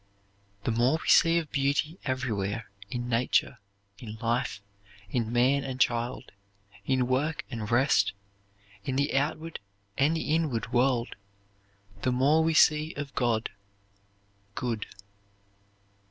[0.63, 3.59] "The more we see of beauty everywhere; in nature,
[3.99, 4.59] in life,
[5.11, 6.31] in man and child,
[6.87, 8.13] in work and rest,
[8.83, 9.59] in the outward
[9.99, 11.15] and the inward world,
[12.01, 13.51] the more we see of God
[14.55, 14.87] (good)."